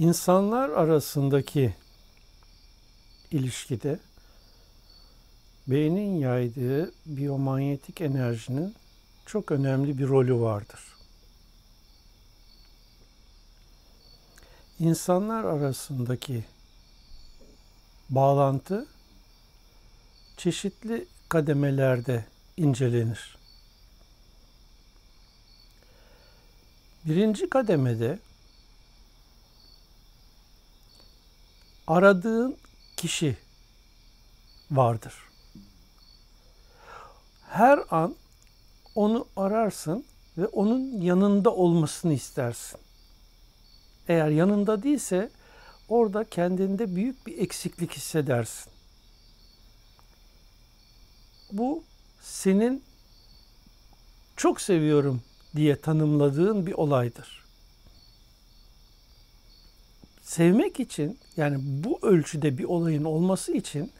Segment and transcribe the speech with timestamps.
[0.00, 1.74] insanlar arasındaki
[3.30, 3.98] ilişkide
[5.66, 8.74] beynin yaydığı biyomanyetik enerjinin
[9.26, 10.80] çok önemli bir rolü vardır.
[14.78, 16.44] İnsanlar arasındaki
[18.10, 18.86] bağlantı
[20.36, 22.24] çeşitli kademelerde
[22.56, 23.36] incelenir.
[27.04, 28.18] Birinci kademede
[31.90, 32.56] aradığın
[32.96, 33.36] kişi
[34.70, 35.14] vardır.
[37.48, 38.16] Her an
[38.94, 40.04] onu ararsın
[40.38, 42.80] ve onun yanında olmasını istersin.
[44.08, 45.30] Eğer yanında değilse
[45.88, 48.72] orada kendinde büyük bir eksiklik hissedersin.
[51.52, 51.84] Bu
[52.20, 52.84] senin
[54.36, 55.22] çok seviyorum
[55.56, 57.44] diye tanımladığın bir olaydır.
[60.30, 63.92] Sevmek için yani bu ölçüde bir olayın olması için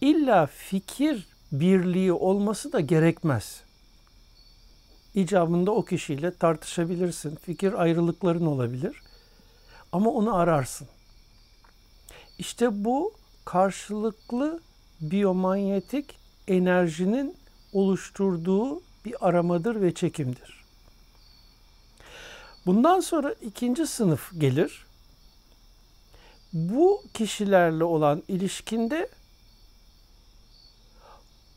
[0.00, 3.62] illa fikir birliği olması da gerekmez.
[5.14, 7.36] İcabında o kişiyle tartışabilirsin.
[7.36, 9.02] Fikir ayrılıkların olabilir.
[9.92, 10.88] Ama onu ararsın.
[12.38, 13.12] İşte bu
[13.44, 14.60] karşılıklı
[15.00, 17.36] biyomanyetik enerjinin
[17.72, 20.64] oluşturduğu bir aramadır ve çekimdir.
[22.66, 24.84] Bundan sonra ikinci sınıf gelir.
[26.54, 29.08] Bu kişilerle olan ilişkinde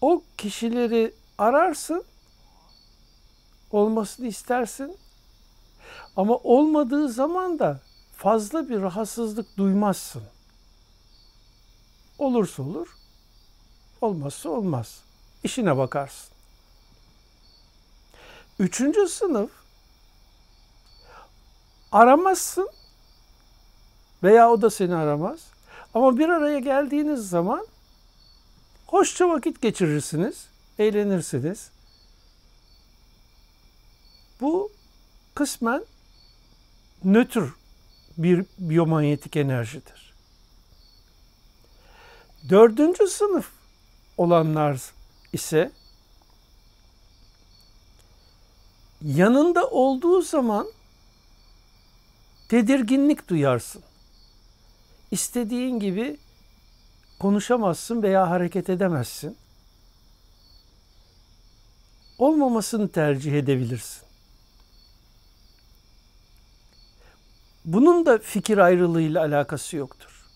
[0.00, 2.04] o kişileri ararsın,
[3.70, 4.96] olmasını istersin.
[6.16, 7.80] Ama olmadığı zaman da
[8.16, 10.22] fazla bir rahatsızlık duymazsın.
[12.18, 12.88] Olursa olur,
[14.00, 15.02] olmazsa olmaz.
[15.44, 16.34] İşine bakarsın.
[18.58, 19.50] Üçüncü sınıf
[21.92, 22.68] aramazsın
[24.24, 25.40] veya o da seni aramaz.
[25.94, 27.66] Ama bir araya geldiğiniz zaman
[28.86, 30.46] hoşça vakit geçirirsiniz,
[30.78, 31.70] eğlenirsiniz.
[34.40, 34.72] Bu
[35.34, 35.84] kısmen
[37.04, 37.42] nötr
[38.18, 40.14] bir biyomanyetik enerjidir.
[42.48, 43.50] Dördüncü sınıf
[44.16, 44.80] olanlar
[45.32, 45.70] ise
[49.02, 50.66] yanında olduğu zaman
[52.48, 53.82] tedirginlik duyarsın.
[55.14, 56.16] İstediğin gibi
[57.20, 59.36] konuşamazsın veya hareket edemezsin.
[62.18, 64.02] Olmamasını tercih edebilirsin.
[67.64, 70.26] Bunun da fikir ayrılığıyla alakası yoktur.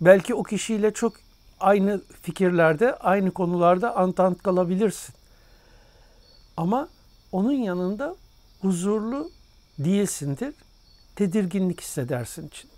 [0.00, 1.16] Belki o kişiyle çok
[1.60, 5.14] aynı fikirlerde, aynı konularda antant kalabilirsin.
[6.56, 6.88] Ama
[7.32, 8.16] onun yanında
[8.60, 9.30] huzurlu
[9.78, 10.54] değilsindir.
[11.16, 12.77] Tedirginlik hissedersin içinde.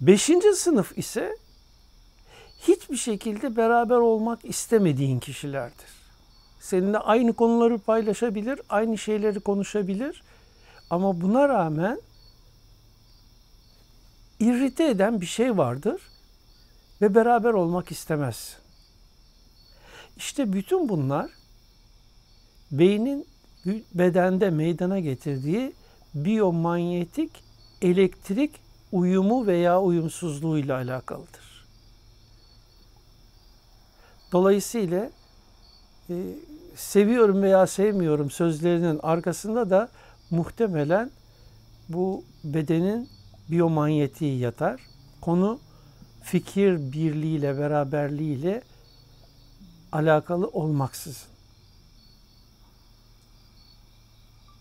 [0.00, 1.36] Beşinci sınıf ise
[2.60, 5.96] hiçbir şekilde beraber olmak istemediğin kişilerdir.
[6.60, 10.22] Seninle aynı konuları paylaşabilir, aynı şeyleri konuşabilir
[10.90, 12.00] ama buna rağmen
[14.40, 16.02] irrite eden bir şey vardır
[17.02, 18.56] ve beraber olmak istemez.
[20.16, 21.30] İşte bütün bunlar
[22.70, 23.26] beynin
[23.94, 25.72] bedende meydana getirdiği
[26.14, 27.30] biyomanyetik
[27.82, 28.65] elektrik
[28.96, 31.66] uyumu veya uyumsuzluğuyla alakalıdır.
[34.32, 35.10] Dolayısıyla
[36.10, 36.14] e,
[36.76, 39.88] seviyorum veya sevmiyorum sözlerinin arkasında da
[40.30, 41.10] muhtemelen
[41.88, 43.08] bu bedenin
[43.50, 44.80] biyomanyetiği yatar.
[45.20, 45.58] Konu
[46.22, 48.62] fikir birliğiyle, beraberliğiyle
[49.92, 51.35] alakalı olmaksızın.